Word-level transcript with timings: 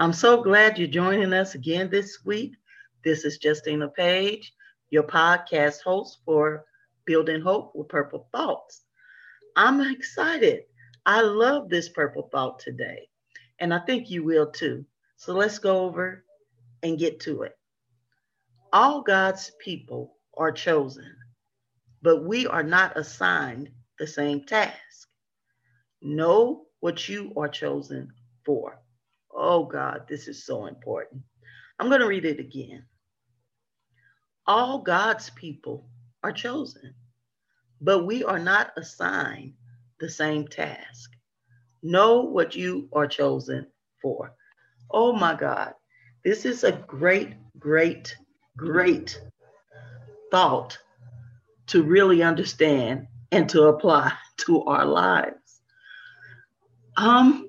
I'm 0.00 0.12
so 0.12 0.40
glad 0.44 0.78
you're 0.78 0.86
joining 0.86 1.32
us 1.32 1.56
again 1.56 1.90
this 1.90 2.24
week. 2.24 2.54
This 3.04 3.24
is 3.24 3.36
Justina 3.42 3.88
Page, 3.88 4.52
your 4.90 5.02
podcast 5.02 5.82
host 5.82 6.18
for 6.24 6.64
Building 7.04 7.40
Hope 7.40 7.72
with 7.74 7.88
Purple 7.88 8.28
Thoughts. 8.30 8.84
I'm 9.56 9.80
excited. 9.80 10.62
I 11.04 11.22
love 11.22 11.68
this 11.68 11.88
purple 11.88 12.28
thought 12.30 12.60
today, 12.60 13.08
and 13.58 13.74
I 13.74 13.80
think 13.80 14.08
you 14.08 14.22
will 14.22 14.48
too. 14.48 14.84
So 15.16 15.34
let's 15.34 15.58
go 15.58 15.80
over 15.86 16.24
and 16.84 16.96
get 16.96 17.18
to 17.22 17.42
it. 17.42 17.58
All 18.72 19.02
God's 19.02 19.50
people 19.58 20.14
are 20.36 20.52
chosen, 20.52 21.12
but 22.02 22.22
we 22.22 22.46
are 22.46 22.62
not 22.62 22.96
assigned 22.96 23.68
the 23.98 24.06
same 24.06 24.44
task. 24.44 25.08
Know 26.00 26.66
what 26.78 27.08
you 27.08 27.32
are 27.36 27.48
chosen 27.48 28.12
for. 28.44 28.78
Oh 29.34 29.64
God, 29.64 30.02
this 30.08 30.28
is 30.28 30.44
so 30.44 30.66
important. 30.66 31.22
I'm 31.78 31.88
going 31.88 32.00
to 32.00 32.06
read 32.06 32.24
it 32.24 32.40
again. 32.40 32.84
All 34.46 34.78
God's 34.78 35.30
people 35.30 35.88
are 36.22 36.32
chosen, 36.32 36.94
but 37.80 38.06
we 38.06 38.24
are 38.24 38.38
not 38.38 38.72
assigned 38.76 39.54
the 40.00 40.08
same 40.08 40.48
task. 40.48 41.10
Know 41.82 42.22
what 42.22 42.56
you 42.56 42.88
are 42.92 43.06
chosen 43.06 43.66
for. 44.00 44.32
Oh 44.90 45.12
my 45.12 45.34
God, 45.34 45.74
this 46.24 46.44
is 46.44 46.64
a 46.64 46.72
great, 46.72 47.34
great, 47.58 48.16
great 48.56 49.20
thought 50.30 50.78
to 51.68 51.82
really 51.82 52.22
understand 52.22 53.06
and 53.30 53.48
to 53.50 53.64
apply 53.64 54.12
to 54.38 54.62
our 54.64 54.84
lives. 54.84 55.60
Um, 56.96 57.48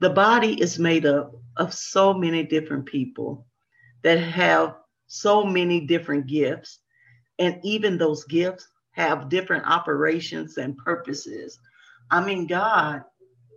the 0.00 0.10
body 0.10 0.60
is 0.60 0.78
made 0.78 1.04
up 1.04 1.32
of 1.56 1.74
so 1.74 2.14
many 2.14 2.42
different 2.42 2.86
people 2.86 3.46
that 4.02 4.18
have 4.18 4.76
so 5.06 5.44
many 5.44 5.80
different 5.80 6.26
gifts. 6.26 6.80
And 7.38 7.60
even 7.62 7.98
those 7.98 8.24
gifts 8.24 8.66
have 8.92 9.28
different 9.28 9.66
operations 9.66 10.56
and 10.56 10.76
purposes. 10.78 11.58
I 12.10 12.24
mean, 12.24 12.46
God 12.46 13.04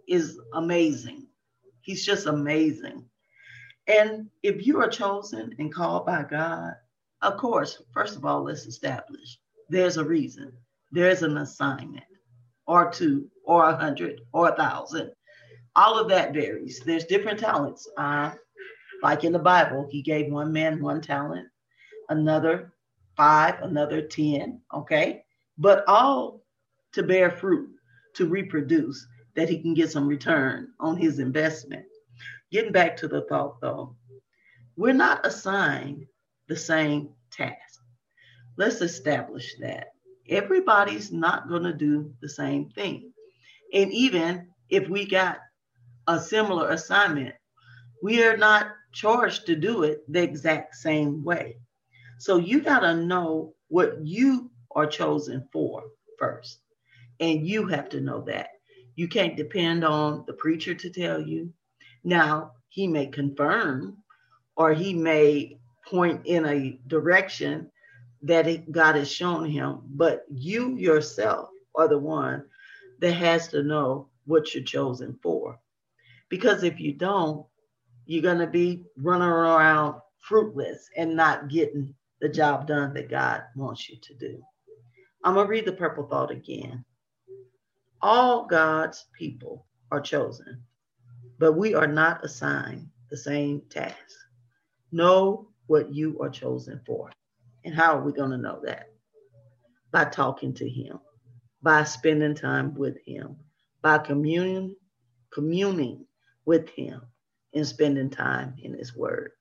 is 0.08 0.38
amazing. 0.54 1.28
He's 1.82 2.06
just 2.06 2.28
amazing. 2.28 3.06
And 3.88 4.30
if 4.44 4.66
you 4.66 4.82
are 4.82 4.90
chosen 4.90 5.56
and 5.60 5.74
called 5.74 6.06
by 6.06 6.24
God, 6.24 6.74
of 7.22 7.38
course, 7.38 7.82
first 7.94 8.16
of 8.18 8.26
all, 8.26 8.44
let's 8.44 8.66
establish 8.66 9.40
there's 9.70 9.98
a 9.98 10.04
reason, 10.04 10.52
there's 10.92 11.24
an 11.24 11.38
assignment, 11.38 12.04
or 12.68 12.92
two, 12.92 13.30
or 13.46 13.70
a 13.70 13.76
hundred, 13.76 14.22
or 14.34 14.50
a 14.50 14.56
thousand 14.56 15.12
all 15.76 16.00
of 16.00 16.10
that 16.10 16.34
varies. 16.34 16.80
There's 16.80 17.06
different 17.06 17.40
talents. 17.40 17.88
Uh, 17.98 18.32
like 19.02 19.24
in 19.24 19.34
the 19.34 19.40
Bible, 19.40 19.88
he 19.90 20.02
gave 20.02 20.32
one 20.32 20.54
man 20.54 20.82
one 20.82 21.02
talent, 21.02 21.48
another 22.10 22.74
five, 23.18 23.62
another 23.62 24.02
10, 24.02 24.62
okay? 24.74 25.24
But 25.58 25.84
all 25.88 26.42
to 26.94 27.04
bear 27.04 27.30
fruit, 27.30 27.70
to 28.16 28.28
reproduce, 28.28 29.06
that 29.36 29.50
he 29.50 29.60
can 29.60 29.74
get 29.74 29.92
some 29.92 30.08
return 30.08 30.70
on 30.80 30.96
his 30.96 31.20
investment. 31.20 31.86
Getting 32.52 32.72
back 32.72 32.96
to 32.98 33.08
the 33.08 33.22
thought 33.24 33.60
though, 33.62 33.96
we're 34.78 34.94
not 34.94 35.26
assigned 35.26 36.06
the 36.48 36.56
same 36.56 37.10
task. 37.32 37.82
Let's 38.58 38.82
establish 38.82 39.56
that. 39.60 39.94
Everybody's 40.30 41.12
not 41.12 41.50
going 41.50 41.64
to 41.64 41.74
do 41.74 42.14
the 42.22 42.30
same 42.30 42.70
thing. 42.70 43.12
And 43.74 43.92
even 43.92 44.48
if 44.70 44.88
we 44.88 45.06
got 45.06 45.40
a 46.08 46.20
similar 46.20 46.70
assignment, 46.70 47.36
we 48.02 48.24
are 48.24 48.38
not 48.38 48.68
charged 48.92 49.46
to 49.46 49.56
do 49.56 49.84
it 49.84 50.04
the 50.12 50.22
exact 50.22 50.76
same 50.76 51.24
way. 51.24 51.58
So 52.20 52.38
you 52.38 52.62
got 52.62 52.80
to 52.80 52.96
know 52.96 53.54
what 53.70 54.06
you 54.06 54.52
are 54.76 54.88
chosen 54.88 55.48
for 55.52 55.84
first. 56.18 56.60
And 57.20 57.48
you 57.48 57.68
have 57.68 57.90
to 57.90 58.02
know 58.02 58.22
that. 58.22 58.50
You 58.96 59.08
can't 59.08 59.38
depend 59.38 59.84
on 59.84 60.24
the 60.28 60.34
preacher 60.34 60.74
to 60.76 60.90
tell 60.90 61.22
you. 61.22 61.52
Now, 62.04 62.52
he 62.70 62.88
may 62.88 63.08
confirm 63.08 63.98
or 64.56 64.74
he 64.74 64.94
may 64.94 65.58
point 65.88 66.22
in 66.26 66.46
a 66.46 66.80
direction 66.88 67.72
that 68.22 68.72
God 68.72 68.96
has 68.96 69.12
shown 69.12 69.50
him, 69.50 69.82
but 69.86 70.26
you 70.32 70.76
yourself 70.78 71.50
are 71.76 71.88
the 71.88 71.98
one 71.98 72.46
that 73.00 73.14
has 73.14 73.48
to 73.50 73.64
know 73.64 74.10
what 74.26 74.54
you're 74.54 74.64
chosen 74.64 75.18
for. 75.22 75.60
Because 76.34 76.64
if 76.64 76.80
you 76.80 76.94
don't, 76.94 77.46
you're 78.08 78.24
going 78.24 78.40
to 78.40 78.48
be 78.48 78.86
running 78.98 79.28
around 79.28 80.02
fruitless 80.18 80.90
and 80.98 81.16
not 81.16 81.48
getting 81.48 81.94
the 82.22 82.28
job 82.28 82.66
done 82.66 82.92
that 82.96 83.12
God 83.12 83.44
wants 83.56 83.88
you 83.88 83.98
to 84.02 84.16
do. 84.16 84.42
I'm 85.24 85.36
going 85.36 85.46
to 85.46 85.52
read 85.52 85.66
the 85.66 85.74
purple 85.74 86.08
thought 86.08 86.32
again. 86.32 86.84
All 88.02 88.48
God's 88.48 89.06
people 89.16 89.68
are 89.92 90.02
chosen, 90.02 90.64
but 91.38 91.54
we 91.54 91.76
are 91.76 91.86
not 91.86 92.26
assigned 92.26 92.88
the 93.12 93.18
same 93.18 93.62
task. 93.70 93.96
Know 94.92 95.50
what 95.68 95.94
you 95.94 96.20
are 96.20 96.32
chosen 96.32 96.82
for. 96.84 97.12
And 97.64 97.76
how 97.76 97.96
are 97.96 98.02
we 98.02 98.12
going 98.12 98.32
to 98.32 98.38
know 98.38 98.60
that? 98.64 98.88
By 99.92 100.06
talking 100.06 100.56
to 100.56 100.68
Him, 100.68 100.98
by 101.62 101.84
spending 101.84 102.34
time 102.34 102.74
with 102.74 102.98
Him, 103.06 103.36
by 103.84 104.00
communing, 104.00 104.76
communing 105.32 106.08
with 106.46 106.70
Him 106.70 107.02
and 107.54 107.66
spending 107.66 108.10
time 108.10 108.56
in 108.62 108.74
His 108.74 108.96
Word. 108.96 109.32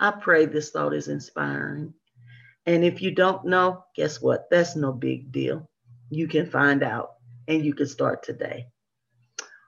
I 0.00 0.10
pray 0.10 0.46
this 0.46 0.70
thought 0.70 0.94
is 0.94 1.08
inspiring. 1.08 1.94
And 2.66 2.84
if 2.84 3.02
you 3.02 3.10
don't 3.10 3.44
know, 3.46 3.84
guess 3.94 4.20
what? 4.20 4.48
That's 4.50 4.76
no 4.76 4.92
big 4.92 5.32
deal. 5.32 5.68
You 6.10 6.28
can 6.28 6.46
find 6.46 6.82
out 6.82 7.12
and 7.48 7.64
you 7.64 7.74
can 7.74 7.86
start 7.86 8.22
today. 8.22 8.66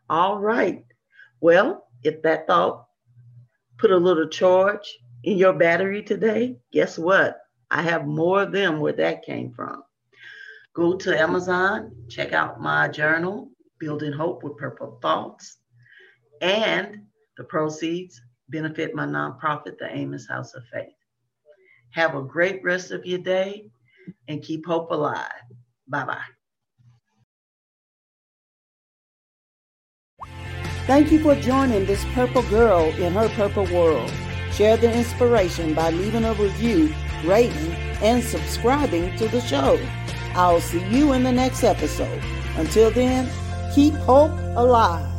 All 0.09 0.39
right. 0.39 0.85
Well, 1.41 1.87
if 2.03 2.23
that 2.23 2.47
thought 2.47 2.87
put 3.79 3.91
a 3.91 3.97
little 3.97 4.29
charge 4.29 4.99
in 5.23 5.39
your 5.39 5.53
battery 5.53 6.03
today, 6.03 6.57
guess 6.73 6.99
what? 6.99 7.41
I 7.71 7.83
have 7.83 8.07
more 8.07 8.43
of 8.43 8.53
them 8.53 8.81
where 8.81 8.93
that 8.93 9.25
came 9.25 9.53
from. 9.53 9.83
Go 10.75 10.97
to 10.97 11.21
Amazon, 11.21 11.93
check 12.09 12.33
out 12.33 12.61
my 12.61 12.89
journal, 12.89 13.51
Building 13.79 14.13
Hope 14.13 14.43
with 14.43 14.57
Purple 14.57 14.99
Thoughts 15.01 15.59
and 16.41 17.01
the 17.37 17.45
proceeds 17.45 18.21
benefit 18.49 18.95
my 18.95 19.07
nonprofit, 19.07 19.79
the 19.79 19.89
Amos 19.91 20.27
House 20.29 20.55
of 20.55 20.63
Faith. 20.73 20.93
Have 21.91 22.15
a 22.15 22.23
great 22.23 22.63
rest 22.63 22.91
of 22.91 23.07
your 23.07 23.21
day 23.21 23.71
and 24.29 24.43
keep 24.43 24.67
hope 24.67 24.91
alive. 24.91 25.31
Bye 25.89 26.05
bye. 26.05 26.21
Thank 30.87 31.11
you 31.11 31.23
for 31.23 31.35
joining 31.37 31.87
this 31.87 32.05
purple 32.13 32.43
girl 32.43 32.85
in 32.97 33.15
her 33.15 33.29
purple 33.31 33.65
world. 33.67 34.13
Share 34.53 34.77
the 34.77 34.93
inspiration 34.93 35.73
by 35.73 35.91
leaving 35.91 36.25
a 36.25 36.35
review, 36.35 36.95
rating, 37.25 37.73
and 38.03 38.23
subscribing 38.23 39.17
to 39.17 39.27
the 39.29 39.41
show. 39.41 39.81
I'll 40.35 40.61
see 40.61 40.85
you 40.89 41.13
in 41.13 41.23
the 41.23 41.33
next 41.33 41.65
episode. 41.65 42.23
Until 42.57 42.91
then, 42.91 43.31
keep 43.75 43.95
hope 43.95 44.33
alive. 44.57 45.14